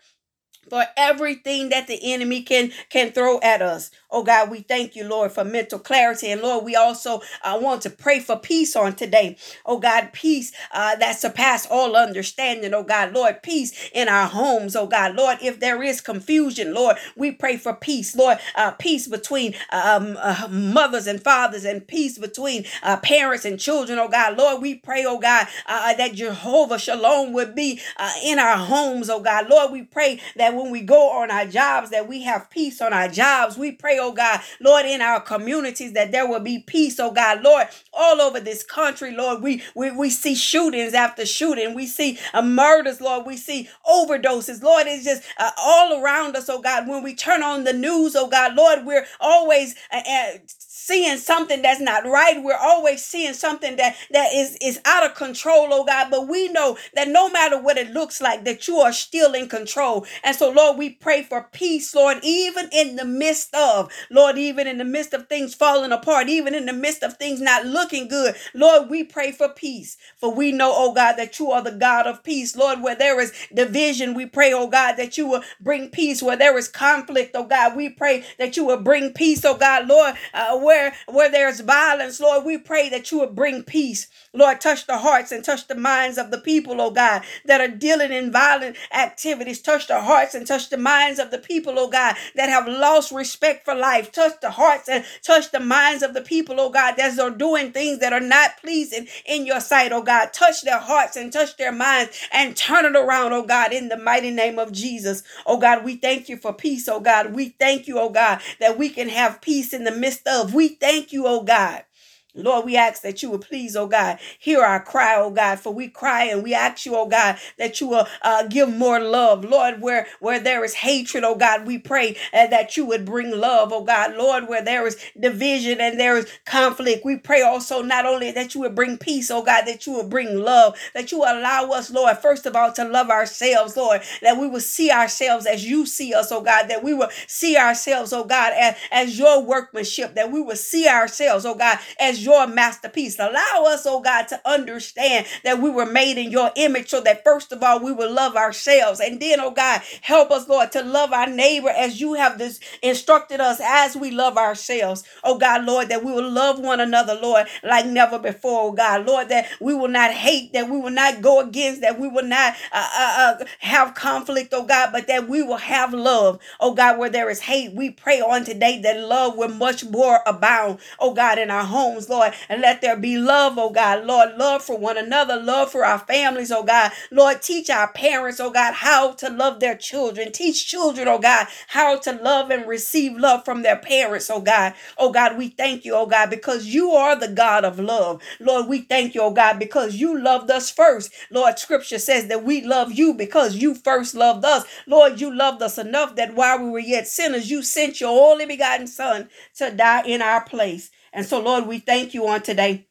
for 0.71 0.85
everything 0.97 1.71
that 1.71 1.89
the 1.89 2.01
enemy 2.15 2.43
can 2.43 2.73
can 2.91 3.13
throw 3.13 3.41
at 3.43 3.63
us. 3.63 3.91
Oh 4.11 4.25
God, 4.25 4.51
we 4.51 4.61
thank 4.61 4.97
you, 4.97 5.05
Lord, 5.09 5.33
for 5.33 5.45
mental 5.45 5.81
clarity. 5.81 6.31
And 6.31 6.43
Lord, 6.43 6.65
we 6.65 6.77
also 6.77 7.23
uh, 7.45 7.59
want 7.61 7.83
to 7.83 7.91
pray 7.91 8.21
for 8.21 8.39
peace 8.39 8.77
on 8.77 8.95
today. 8.95 9.37
Oh 9.67 9.79
God, 9.81 10.11
peace 10.13 10.53
uh, 10.73 10.97
that 10.97 11.19
surpass 11.21 11.67
all 11.67 11.97
understanding. 11.97 12.75
Oh 12.75 12.85
God, 12.85 13.13
Lord, 13.15 13.43
peace 13.43 13.91
in 13.95 14.09
our 14.09 14.29
homes. 14.29 14.77
Oh 14.77 14.87
God, 14.87 15.17
Lord, 15.17 15.39
if 15.43 15.61
there 15.61 15.83
is 15.83 16.01
confusion, 16.01 16.75
Lord, 16.75 16.97
we 17.17 17.33
pray 17.33 17.59
for 17.59 17.75
peace. 17.75 18.17
Lord, 18.17 18.39
uh, 18.57 18.73
peace 18.73 19.09
between 19.09 19.55
um, 19.73 20.17
uh, 20.21 20.49
mothers 20.51 21.07
and 21.07 21.23
fathers 21.23 21.65
and 21.65 21.87
peace 21.87 22.19
between 22.19 22.65
uh, 22.83 22.99
parents 22.99 23.45
and 23.45 23.59
children. 23.61 23.99
Oh 23.99 24.09
God, 24.09 24.39
Lord, 24.39 24.63
we 24.63 24.77
pray, 24.77 25.05
oh 25.07 25.19
God, 25.19 25.47
uh, 25.67 25.95
that 25.95 26.15
Jehovah 26.15 26.79
Shalom 26.79 27.33
would 27.33 27.55
be 27.55 27.81
in 28.25 28.39
our 28.39 28.57
homes. 28.59 29.11
Oh 29.11 29.21
God, 29.21 29.49
Lord, 29.49 29.73
we 29.73 29.83
pray 29.83 30.21
that 30.37 30.55
when 30.63 30.71
we 30.73 30.83
go 30.83 31.11
on 31.11 31.31
our 31.31 31.47
jobs, 31.47 31.91
that 31.91 32.09
we 32.09 32.23
have 32.23 32.51
peace 32.51 32.81
on 32.81 32.93
our 32.93 33.09
jobs. 33.09 33.57
We 33.57 33.73
pray, 33.73 33.99
oh 34.01 34.13
God, 34.13 34.41
Lord, 34.61 34.87
in 34.87 35.01
our 35.01 35.21
communities, 35.21 35.93
that 35.95 36.13
there 36.13 36.29
will 36.29 36.41
be 36.41 36.61
peace, 36.61 37.01
oh 37.01 37.11
God, 37.13 37.43
Lord, 37.43 37.69
all 37.93 38.21
over 38.21 38.41
this 38.41 38.63
country, 38.65 39.13
Lord. 39.13 39.43
We 39.43 39.63
we, 39.75 39.91
we 39.91 40.11
see 40.11 40.35
shootings 40.35 40.95
after 40.95 41.27
shooting. 41.27 41.75
We 41.75 41.87
see 41.87 42.19
uh, 42.35 42.43
murders, 42.43 43.01
Lord. 43.01 43.27
We 43.27 43.37
see 43.37 43.69
overdoses, 43.87 44.63
Lord. 44.63 44.87
It's 44.87 45.05
just 45.05 45.23
uh, 45.39 45.51
all 45.59 46.03
around 46.03 46.37
us, 46.37 46.49
oh 46.49 46.61
God. 46.61 46.89
When 46.89 47.03
we 47.03 47.15
turn 47.15 47.43
on 47.43 47.65
the 47.65 47.73
news, 47.73 48.17
oh 48.17 48.29
God, 48.29 48.55
Lord, 48.55 48.85
we're 48.85 49.07
always 49.21 49.75
uh, 49.93 50.01
uh 50.09 50.39
seeing 50.87 51.19
something 51.19 51.63
that's 51.63 51.81
not 51.81 52.07
right. 52.07 52.43
We're 52.43 52.57
always 52.57 53.05
seeing 53.05 53.35
something 53.35 53.77
that 53.77 53.97
that 54.13 54.33
is 54.35 54.57
is 54.63 54.81
out 54.85 55.05
of 55.05 55.15
control, 55.15 55.69
oh 55.71 55.85
God. 55.85 56.09
But 56.11 56.29
we 56.29 56.49
know 56.49 56.79
that 56.95 57.09
no 57.09 57.29
matter 57.31 57.61
what 57.61 57.79
it 57.79 57.91
looks 57.91 58.21
like, 58.21 58.45
that 58.45 58.69
you 58.69 58.79
are 58.79 58.93
still 58.93 59.35
in 59.35 59.49
control. 59.49 60.07
And 60.25 60.37
so, 60.37 60.51
Lord, 60.51 60.79
we 60.79 60.91
pray 60.91 61.23
for 61.23 61.49
peace, 61.53 61.95
Lord, 61.95 62.19
even 62.23 62.69
in 62.73 62.97
the 62.97 63.05
midst 63.05 63.55
of, 63.55 63.91
Lord, 64.11 64.39
even 64.39 64.67
in 64.67 64.79
the 64.79 64.85
midst 64.85 65.15
of 65.15 65.29
things 65.29 65.55
falling 65.55 65.93
apart, 65.93 66.29
even 66.29 66.55
in 66.55 66.67
the 66.67 66.73
midst 66.73 67.03
of 67.03 67.17
things 67.17 67.41
not 67.41 67.67
looking 67.67 68.09
good. 68.09 68.35
Lord, 68.55 68.91
we 68.91 69.05
pray 69.05 69.33
for 69.33 69.49
peace. 69.49 69.97
For 70.17 70.33
we 70.35 70.53
know, 70.53 70.73
oh 70.75 70.93
God, 70.93 71.17
that 71.17 71.39
you 71.39 71.51
are 71.51 71.63
the 71.63 71.73
God 71.73 72.07
of 72.07 72.23
peace. 72.25 72.57
Lord, 72.57 72.83
where 72.83 72.97
there 72.97 73.21
is 73.21 73.33
division, 73.55 74.15
we 74.15 74.27
pray, 74.27 74.53
oh 74.53 74.69
God, 74.69 74.97
that 74.97 75.19
you 75.19 75.29
will 75.29 75.43
bring 75.61 75.91
peace. 75.91 76.23
Where 76.23 76.37
there 76.37 76.57
is 76.59 76.69
conflict, 76.69 77.33
oh 77.35 77.45
God, 77.45 77.77
we 77.77 77.89
pray 77.91 78.25
that 78.39 78.57
you 78.57 78.65
will 78.65 78.81
bring 78.81 79.13
peace, 79.13 79.45
oh 79.45 79.57
God, 79.57 79.89
Lord, 79.89 80.15
uh, 80.35 80.59
where 80.71 80.95
where 81.09 81.29
there's 81.29 81.59
violence, 81.61 82.21
Lord, 82.21 82.45
we 82.45 82.57
pray 82.57 82.89
that 82.91 83.11
you 83.11 83.19
would 83.19 83.35
bring 83.35 83.65
peace. 83.65 84.07
Lord, 84.33 84.61
touch 84.61 84.87
the 84.87 84.99
hearts 84.99 85.33
and 85.33 85.45
touch 85.45 85.67
the 85.67 85.75
minds 85.75 86.17
of 86.17 86.31
the 86.31 86.39
people, 86.39 86.81
oh 86.81 86.93
God, 86.93 87.23
that 87.47 87.61
are 87.61 87.67
dealing 87.67 88.13
in 88.13 88.31
violent 88.31 88.77
activities. 88.93 89.61
Touch 89.61 89.89
the 89.89 90.01
hearts 90.01 90.33
and 90.37 90.47
touch 90.47 90.71
the 90.71 90.77
minds 90.79 91.19
of 91.19 91.33
the 91.33 91.39
people, 91.39 91.75
oh 91.77 91.91
God, 91.91 92.15
that 92.37 92.49
have 92.49 92.69
lost 92.69 93.11
respect 93.11 93.65
for 93.65 93.75
life. 93.75 94.13
Touch 94.13 94.35
the 94.41 94.51
hearts 94.53 94.89
and 94.89 95.05
touch 95.25 95.51
the 95.51 95.59
minds 95.59 96.05
of 96.05 96.15
the 96.15 96.21
people, 96.23 96.61
oh 96.61 96.71
God, 96.71 96.95
that 96.97 97.19
are 97.19 97.31
doing 97.33 97.73
things 97.73 97.99
that 97.99 98.13
are 98.13 98.21
not 98.21 98.59
pleasing 98.61 99.09
in 99.27 99.47
your 99.47 99.61
sight, 99.61 99.91
oh 99.91 100.03
God. 100.03 100.33
Touch 100.33 100.63
their 100.63 100.79
hearts 100.79 101.17
and 101.17 101.33
touch 101.33 101.57
their 101.57 101.73
minds 101.73 102.17
and 102.33 102.57
turn 102.57 102.85
it 102.85 102.95
around, 102.95 103.33
oh 103.33 103.43
God, 103.45 103.73
in 103.73 103.89
the 103.89 103.97
mighty 103.97 104.31
name 104.31 104.61
of 104.61 104.71
Jesus. 104.71 105.25
Oh 105.47 105.59
God, 105.59 105.85
we 105.85 105.97
thank 105.97 106.29
you 106.29 106.37
for 106.37 106.53
peace, 106.53 106.89
oh 106.89 107.01
God. 107.01 107.35
We 107.35 107.49
thank 107.59 107.89
you, 107.89 107.99
oh 107.99 108.11
God, 108.11 108.41
that 108.61 108.79
we 108.79 108.89
can 108.89 109.09
have 109.09 109.41
peace 109.41 109.73
in 109.75 109.83
the 109.83 109.91
midst 109.91 110.29
of. 110.29 110.55
We 110.61 110.69
thank 110.71 111.13
you, 111.15 111.27
oh 111.27 111.43
God. 111.43 111.85
Lord, 112.35 112.65
we 112.67 112.77
ask 112.77 113.03
that 113.03 113.23
you 113.23 113.31
would 113.31 113.43
please, 113.43 113.77
oh 113.77 113.87
God, 113.87 114.19
hear 114.39 114.63
our 114.63 114.83
cry, 114.83 115.17
oh 115.19 115.31
God, 115.31 115.61
for 115.61 115.73
we 115.73 115.89
cry 115.89 116.25
and 116.25 116.43
we 116.43 116.55
ask 116.55 116.87
you, 116.87 116.97
oh 116.97 117.07
God, 117.09 117.39
that 117.59 117.81
you 117.81 117.89
will 117.89 118.07
uh, 118.23 118.47
give 118.47 118.69
more 118.75 119.01
love. 119.01 119.45
Lord, 119.45 119.81
where, 119.83 120.07
where 120.21 120.41
there 120.41 120.65
is 120.65 120.75
hatred, 120.75 121.25
oh 121.25 121.35
God, 121.37 121.67
we 121.67 121.79
pray 121.79 122.17
uh, 122.33 122.47
that 122.49 122.77
you 122.77 122.87
would 122.87 123.05
bring 123.05 123.31
love, 123.33 123.73
oh 123.73 123.85
God. 123.85 124.17
Lord, 124.17 124.49
where 124.49 124.63
there 124.63 124.87
is 124.87 124.97
division 125.19 125.81
and 125.81 125.99
there 126.01 126.17
is 126.17 126.27
conflict, 126.47 127.05
we 127.05 127.17
pray 127.17 127.43
also 127.43 127.83
not 127.83 128.07
only 128.07 128.31
that 128.33 128.55
you 128.55 128.61
would 128.63 128.75
bring 128.75 128.99
peace, 128.99 129.31
oh 129.31 129.43
God, 129.43 129.65
that 129.67 129.87
you 129.87 129.95
would 129.95 130.11
bring 130.11 130.39
love, 130.39 130.77
that 130.95 131.13
you 131.13 131.19
will 131.21 131.33
allow 131.39 131.71
us, 131.71 131.91
Lord, 131.91 132.19
first 132.19 132.47
of 132.47 132.57
all, 132.57 132.73
to 132.75 132.85
love 132.85 133.11
ourselves, 133.11 133.77
Lord, 133.77 134.03
that 134.23 134.39
we 134.39 134.49
will 134.49 134.61
see 134.61 134.91
ourselves 134.91 135.47
as 135.47 135.65
you 135.69 135.87
see 135.87 136.15
us, 136.15 136.33
oh 136.33 136.43
God, 136.43 136.69
that 136.69 136.85
we 136.85 136.95
will 136.95 137.11
see 137.27 137.57
ourselves, 137.57 138.13
oh 138.13 138.25
God, 138.25 138.53
as, 138.57 138.77
as 138.93 139.19
your 139.19 139.43
workmanship, 139.43 140.15
that 140.15 140.31
we 140.31 140.41
will 140.41 140.57
see 140.57 140.89
ourselves, 140.89 141.45
oh 141.45 141.55
God, 141.55 141.79
as 141.99 142.20
your 142.25 142.47
masterpiece. 142.47 143.19
Allow 143.19 143.65
us, 143.69 143.87
oh 143.87 144.01
God, 144.01 144.29
to 144.29 144.41
understand 144.49 145.27
that 145.45 145.61
we 145.61 145.71
were 145.71 145.87
made 145.87 146.19
in 146.19 146.31
your 146.31 146.51
image 146.57 146.91
so 146.91 147.01
that 147.03 147.25
first 147.25 147.53
of 147.53 147.63
all, 147.63 147.81
we 147.81 147.93
will 147.93 148.13
love 148.13 148.37
ourselves. 148.37 149.01
And 149.01 149.21
then, 149.21 149.41
oh 149.41 149.53
God, 149.53 149.83
help 150.03 150.31
us, 150.31 150.49
Lord, 150.49 150.73
to 150.73 150.83
love 150.83 151.13
our 151.13 151.29
neighbor 151.29 151.71
as 151.71 152.01
you 152.01 152.15
have 152.15 152.39
this 152.39 152.61
instructed 152.83 153.41
us 153.41 153.61
as 153.65 153.97
we 153.97 154.11
love 154.13 154.39
ourselves. 154.39 155.05
Oh 155.25 155.39
God, 155.39 155.65
Lord, 155.67 155.89
that 155.91 156.05
we 156.05 156.13
will 156.13 156.31
love 156.31 156.61
one 156.61 156.81
another, 156.81 157.15
Lord, 157.21 157.49
like 157.65 157.87
never 157.87 158.19
before, 158.21 158.71
oh 158.71 158.73
God. 158.73 159.07
Lord, 159.07 159.31
that 159.31 159.49
we 159.61 159.75
will 159.75 159.89
not 159.89 160.13
hate, 160.13 160.55
that 160.55 160.71
we 160.71 160.79
will 160.81 160.91
not 160.91 161.23
go 161.23 161.41
against, 161.41 161.83
that 161.83 162.01
we 162.01 162.09
will 162.09 162.25
not 162.27 162.55
uh, 162.73 162.91
uh, 162.97 163.37
uh, 163.41 163.47
have 163.61 163.95
conflict, 163.95 164.55
oh 164.55 164.65
God, 164.67 164.91
but 164.93 165.09
that 165.09 165.29
we 165.29 165.43
will 165.43 165.59
have 165.59 165.95
love. 165.95 166.41
Oh 166.61 166.75
God, 166.75 166.99
where 166.99 167.11
there 167.11 167.31
is 167.31 167.41
hate, 167.41 167.75
we 167.75 167.91
pray 167.91 168.21
on 168.23 168.45
today 168.45 168.81
that 168.83 169.01
love 169.01 169.37
will 169.39 169.49
much 169.51 169.85
more 169.87 170.21
abound, 170.27 170.81
oh 171.01 171.15
God, 171.15 171.39
in 171.39 171.51
our 171.51 171.65
homes, 171.65 172.10
Lord, 172.11 172.35
and 172.49 172.61
let 172.61 172.81
there 172.83 172.97
be 172.97 173.17
love, 173.19 173.59
oh 173.59 173.71
God. 173.71 174.05
Lord, 174.05 174.37
love 174.37 174.63
for 174.63 174.77
one 174.77 174.99
another, 174.99 175.41
love 175.41 175.71
for 175.73 175.85
our 175.85 176.01
families, 176.01 176.51
oh 176.53 176.65
God. 176.65 176.93
Lord, 177.11 177.43
teach 177.43 177.71
our 177.71 177.93
parents, 177.93 178.41
oh 178.41 178.51
God, 178.51 178.75
how 178.75 179.13
to 179.13 179.31
love 179.31 179.61
their 179.61 179.77
children. 179.77 180.33
Teach 180.33 180.67
children, 180.67 181.09
oh 181.09 181.19
God, 181.19 181.47
how 181.69 181.99
to 182.01 182.13
love 182.13 182.51
and 182.51 182.67
receive 182.67 183.17
love 183.17 183.45
from 183.45 183.63
their 183.63 183.77
parents, 183.79 184.31
oh 184.31 184.41
God. 184.41 184.75
Oh 184.99 185.13
God, 185.13 185.39
we 185.39 185.49
thank 185.49 185.85
you, 185.85 185.95
oh 185.95 186.07
God, 186.07 186.31
because 186.31 186.67
you 186.67 186.91
are 186.93 187.17
the 187.17 187.29
God 187.29 187.65
of 187.65 187.79
love. 187.79 188.23
Lord, 188.41 188.67
we 188.69 188.83
thank 188.83 189.15
you, 189.15 189.23
oh 189.23 189.33
God, 189.33 189.59
because 189.59 189.97
you 189.97 190.19
loved 190.19 190.51
us 190.51 190.71
first. 190.71 191.13
Lord, 191.31 191.59
scripture 191.59 191.99
says 191.99 192.27
that 192.29 192.45
we 192.45 192.63
love 192.65 192.93
you 192.93 193.15
because 193.15 193.57
you 193.57 193.75
first 193.75 194.15
loved 194.15 194.45
us. 194.45 194.65
Lord, 194.87 195.21
you 195.21 195.35
loved 195.35 195.63
us 195.63 195.79
enough 195.79 196.17
that 196.17 196.35
while 196.35 196.59
we 196.63 196.71
were 196.71 196.79
yet 196.79 197.07
sinners, 197.07 197.51
you 197.51 197.63
sent 197.63 198.01
your 198.01 198.31
only 198.31 198.47
begotten 198.47 198.87
Son 198.87 199.29
to 199.57 199.71
die 199.71 200.03
in 200.03 200.23
our 200.23 200.45
place. 200.45 200.91
And 201.13 201.27
so, 201.27 201.41
Lord, 201.41 201.67
we 201.67 201.81
thank 201.81 202.15
you 202.15 202.29
on 202.29 202.43
today. 202.43 202.89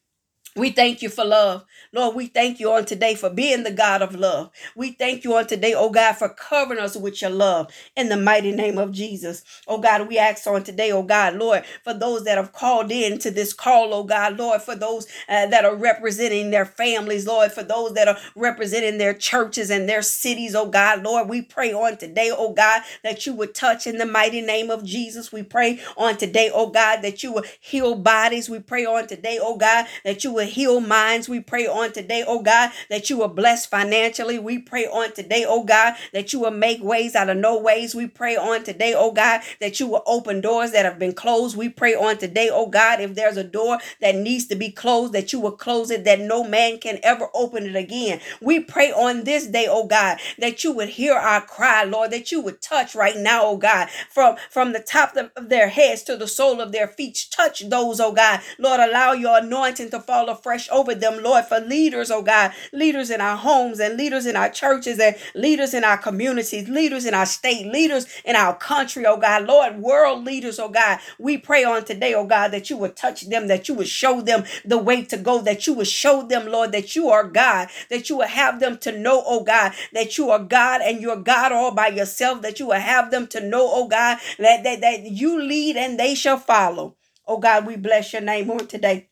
We 0.60 0.72
thank 0.72 1.02
you 1.02 1.10
for 1.10 1.26
love. 1.26 1.66
Lord, 1.94 2.16
we 2.16 2.28
thank 2.28 2.60
you 2.62 2.72
on 2.74 2.86
today 2.86 3.16
for 3.16 3.32
being 3.32 3.64
the 3.64 3.72
God 3.72 4.04
of 4.04 4.16
love. 4.16 4.52
We 4.76 4.92
thank 4.94 5.24
you 5.26 5.36
on 5.38 5.48
today, 5.48 5.74
oh 5.76 5.90
God, 5.92 6.14
for 6.14 6.30
covering 6.30 6.80
us 6.80 6.98
with 6.98 7.22
your 7.24 7.32
love 7.32 7.74
in 7.98 8.10
the 8.10 8.18
mighty 8.18 8.52
name 8.54 8.78
of 8.78 8.92
Jesus. 8.94 9.44
Oh 9.68 9.80
God, 9.80 10.08
we 10.08 10.20
ask 10.20 10.48
on 10.48 10.64
today, 10.64 10.92
oh 10.92 11.04
God, 11.04 11.36
Lord, 11.36 11.66
for 11.84 11.96
those 11.96 12.26
that 12.26 12.38
have 12.38 12.54
called 12.54 12.92
in 12.92 13.20
to 13.20 13.32
this 13.32 13.54
call, 13.54 13.94
oh 13.94 14.04
God, 14.04 14.38
Lord, 14.38 14.62
for 14.62 14.76
those 14.76 15.08
uh, 15.30 15.48
that 15.48 15.66
are 15.66 15.76
representing 15.76 16.52
their 16.52 16.66
families, 16.66 17.28
Lord, 17.28 17.52
for 17.54 17.64
those 17.64 17.94
that 17.96 18.08
are 18.10 18.18
representing 18.36 19.00
their 19.00 19.16
churches 19.16 19.72
and 19.72 19.90
their 19.90 20.04
cities, 20.04 20.56
oh 20.56 20.68
God, 20.70 21.04
Lord, 21.04 21.30
we 21.30 21.42
pray 21.42 21.74
on 21.74 21.98
today, 21.98 22.32
oh 22.36 22.54
God, 22.54 22.84
that 23.04 23.26
you 23.26 23.34
would 23.34 23.56
touch 23.56 23.88
in 23.88 23.98
the 23.98 24.06
mighty 24.06 24.42
name 24.42 24.70
of 24.72 24.84
Jesus. 24.86 25.32
We 25.32 25.44
pray 25.44 25.82
on 25.98 26.18
today, 26.18 26.52
oh 26.54 26.70
God, 26.70 27.02
that 27.02 27.24
you 27.24 27.34
would 27.34 27.48
heal 27.62 27.96
bodies. 27.96 28.50
We 28.50 28.60
pray 28.60 28.86
on 28.86 29.08
today, 29.08 29.40
oh 29.42 29.58
God, 29.58 29.88
that 30.06 30.24
you 30.24 30.34
would 30.34 30.49
heal 30.50 30.82
minds. 30.82 31.30
We 31.30 31.40
pray 31.40 31.68
on 31.68 31.94
today, 31.94 32.24
oh 32.28 32.42
God, 32.42 32.72
that 32.90 33.10
you 33.10 33.18
will 33.18 33.30
bless 33.30 33.66
financially. 33.66 34.40
We 34.40 34.60
pray 34.60 34.86
on 34.86 35.14
today, 35.14 35.46
oh 35.48 35.64
God, 35.64 35.96
that 36.14 36.34
you 36.34 36.40
will 36.42 36.52
make 36.52 36.84
ways 36.84 37.16
out 37.16 37.30
of 37.30 37.38
no 37.38 37.58
ways. 37.60 37.96
We 37.96 38.08
pray 38.08 38.36
on 38.36 38.64
today, 38.64 38.94
oh 38.96 39.12
God, 39.12 39.42
that 39.62 39.80
you 39.80 39.88
will 39.88 40.04
open 40.06 40.42
doors 40.42 40.72
that 40.72 40.86
have 40.86 41.00
been 41.00 41.14
closed. 41.14 41.58
We 41.58 41.70
pray 41.70 41.96
on 41.96 42.18
today, 42.18 42.50
oh 42.52 42.68
God, 42.68 43.02
if 43.02 43.16
there's 43.16 43.38
a 43.38 43.44
door 43.44 43.80
that 44.02 44.16
needs 44.16 44.48
to 44.48 44.56
be 44.56 44.72
closed, 44.72 45.14
that 45.14 45.34
you 45.34 45.40
will 45.40 45.52
close 45.54 45.92
it, 45.92 46.04
that 46.06 46.20
no 46.20 46.44
man 46.44 46.80
can 46.80 47.00
ever 47.04 47.30
open 47.34 47.66
it 47.66 47.76
again. 47.76 48.20
We 48.42 48.60
pray 48.60 48.92
on 48.92 49.24
this 49.24 49.48
day, 49.48 49.68
oh 49.70 49.88
God, 49.88 50.20
that 50.38 50.64
you 50.64 50.72
would 50.74 50.90
hear 50.90 51.14
our 51.16 51.42
cry, 51.42 51.84
Lord, 51.84 52.12
that 52.12 52.32
you 52.32 52.42
would 52.42 52.62
touch 52.62 52.96
right 52.96 53.18
now, 53.18 53.46
oh 53.46 53.58
God, 53.58 53.90
from, 54.10 54.36
from 54.50 54.74
the 54.74 54.80
top 54.80 55.16
of 55.16 55.50
their 55.50 55.70
heads 55.70 56.04
to 56.04 56.18
the 56.18 56.28
sole 56.28 56.62
of 56.62 56.72
their 56.72 56.88
feet. 56.88 57.28
Touch 57.32 57.68
those, 57.70 58.00
oh 58.00 58.14
God. 58.14 58.42
Lord, 58.58 58.80
allow 58.80 59.14
your 59.14 59.38
anointing 59.40 59.90
to 59.92 60.00
fall 60.00 60.29
fall 60.30 60.40
afresh 60.40 60.70
over 60.72 60.96
them, 60.96 61.22
Lord, 61.24 61.46
for 61.46 61.60
leaders, 61.60 62.12
oh 62.12 62.22
God, 62.22 62.52
leaders 62.72 63.10
in 63.10 63.22
our 63.22 63.38
homes 63.38 63.80
and 63.80 63.98
leaders 63.98 64.26
in 64.26 64.36
our 64.36 64.50
churches 64.50 65.00
and 65.00 65.16
leaders 65.36 65.74
in 65.74 65.84
our 65.84 65.98
communities, 65.98 66.70
leaders 66.70 67.06
in 67.06 67.14
our 67.14 67.26
state, 67.26 67.66
leaders 67.68 68.06
in 68.26 68.36
our 68.36 68.56
country, 68.56 69.06
oh 69.06 69.18
God, 69.18 69.46
Lord, 69.46 69.78
world 69.78 70.24
leaders, 70.24 70.60
oh 70.60 70.70
God. 70.70 71.00
We 71.18 71.38
pray 71.38 71.64
on 71.64 71.86
today, 71.86 72.14
oh 72.14 72.26
God, 72.26 72.50
that 72.52 72.70
you 72.70 72.78
would 72.78 72.96
touch 72.96 73.22
them, 73.30 73.48
that 73.48 73.68
you 73.68 73.76
would 73.76 73.88
show 73.88 74.22
them 74.22 74.44
the 74.66 74.78
way 74.78 75.04
to 75.06 75.18
go, 75.18 75.42
that 75.42 75.68
you 75.68 75.74
would 75.74 75.88
show 75.88 76.24
them, 76.24 76.48
Lord, 76.48 76.72
that 76.72 76.96
you 76.96 77.10
are 77.10 77.24
God, 77.24 77.70
that 77.90 78.10
you 78.10 78.18
would 78.18 78.30
have 78.30 78.60
them 78.60 78.78
to 78.80 78.98
know, 78.98 79.24
oh 79.26 79.44
God, 79.44 79.74
that 79.94 80.18
you 80.18 80.30
are 80.30 80.40
God 80.40 80.82
and 80.82 81.02
you're 81.02 81.18
God 81.18 81.52
all 81.52 81.72
by 81.74 81.88
yourself, 81.88 82.42
that 82.42 82.60
you 82.60 82.68
will 82.68 82.74
have 82.80 83.12
them 83.12 83.28
to 83.28 83.42
know, 83.42 83.70
oh 83.72 83.88
God, 83.88 84.18
that, 84.38 84.64
that, 84.64 84.82
that 84.82 85.04
you 85.04 85.42
lead 85.42 85.78
and 85.78 86.00
they 86.00 86.16
shall 86.16 86.38
follow. 86.38 86.96
Oh 87.28 87.38
God, 87.38 87.68
we 87.68 87.76
bless 87.76 88.14
your 88.14 88.24
name 88.24 88.50
on 88.50 88.68
today. 88.68 89.10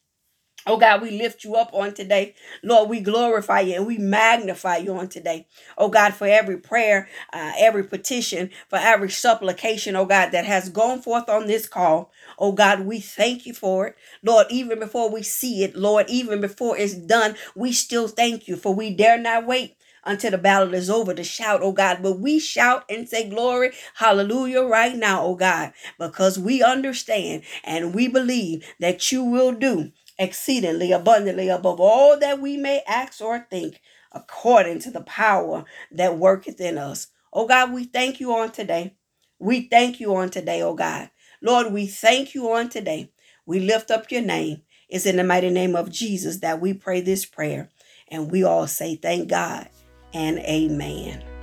Oh 0.68 0.78
God, 0.78 1.02
we 1.02 1.12
lift 1.12 1.44
you 1.46 1.56
up 1.56 1.72
on 1.74 1.94
today. 1.96 2.36
Lord, 2.64 2.90
we 2.90 3.02
glorify 3.02 3.62
you 3.62 3.76
and 3.76 3.88
we 3.88 3.98
magnify 3.98 4.78
you 4.78 4.96
on 4.98 5.10
today. 5.10 5.48
Oh 5.78 5.90
God, 5.90 6.14
for 6.14 6.28
every 6.28 6.58
prayer, 6.58 7.10
uh, 7.34 7.54
every 7.58 7.84
petition, 7.86 8.52
for 8.70 8.78
every 8.78 9.10
supplication, 9.10 9.96
oh 9.96 10.06
God, 10.06 10.32
that 10.32 10.46
has 10.46 10.70
gone 10.70 11.02
forth 11.02 11.30
on 11.30 11.48
this 11.48 11.68
call. 11.68 12.12
Oh 12.40 12.52
God, 12.54 12.82
we 12.82 13.00
thank 13.00 13.46
you 13.48 13.54
for 13.56 13.88
it. 13.88 13.96
Lord, 14.24 14.48
even 14.52 14.80
before 14.80 15.10
we 15.12 15.24
see 15.24 15.64
it, 15.64 15.76
Lord, 15.76 16.08
even 16.10 16.42
before 16.42 16.78
it's 16.78 16.96
done, 16.96 17.36
we 17.56 17.74
still 17.74 18.08
thank 18.10 18.48
you 18.48 18.58
for 18.58 18.76
we 18.76 18.92
dare 18.96 19.18
not 19.20 19.48
wait 19.48 19.78
until 20.06 20.32
the 20.32 20.38
battle 20.40 20.74
is 20.74 20.90
over 20.90 21.14
to 21.14 21.24
shout, 21.24 21.62
oh 21.64 21.72
God. 21.74 22.00
But 22.04 22.20
we 22.20 22.40
shout 22.40 22.86
and 22.90 23.10
say 23.10 23.30
glory, 23.30 23.72
hallelujah, 23.96 24.64
right 24.64 24.96
now, 24.96 25.24
oh 25.24 25.36
God, 25.36 25.74
because 26.00 26.40
we 26.40 26.64
understand 26.64 27.44
and 27.64 27.96
we 27.96 28.08
believe 28.08 28.66
that 28.80 29.12
you 29.12 29.24
will 29.24 29.54
do 29.54 29.92
exceedingly 30.20 30.92
abundantly 30.92 31.50
above 31.50 31.80
all 31.80 32.20
that 32.20 32.40
we 32.40 32.58
may 32.58 32.82
ask 32.88 33.22
or 33.22 33.40
think, 33.50 33.82
according 34.12 34.80
to 34.80 34.92
the 34.92 35.02
power 35.02 35.66
that 35.92 36.18
worketh 36.18 36.60
in 36.60 36.78
us. 36.78 37.08
Oh 37.32 37.48
God, 37.48 37.74
we 37.74 37.84
thank 37.84 38.20
you 38.20 38.34
on 38.34 38.52
today. 38.52 38.96
We 39.40 39.68
thank 39.68 40.00
you 40.00 40.16
on 40.16 40.30
today, 40.30 40.62
oh 40.62 40.74
God. 40.74 41.10
Lord, 41.42 41.72
we 41.72 41.88
thank 41.88 42.34
you 42.34 42.52
on 42.52 42.70
today. 42.70 43.12
We 43.46 43.60
lift 43.60 43.92
up 43.92 44.12
your 44.12 44.24
name. 44.24 44.64
It's 44.90 45.06
in 45.06 45.18
the 45.18 45.24
mighty 45.24 45.50
name 45.50 45.76
of 45.76 45.92
Jesus 45.92 46.38
that 46.38 46.60
we 46.60 46.74
pray 46.74 47.02
this 47.02 47.26
prayer. 47.26 47.70
And 48.10 48.32
we 48.32 48.44
all 48.44 48.68
say, 48.68 48.96
Thank 48.96 49.30
God 49.30 49.70
and 50.14 50.40
amen. 50.40 51.37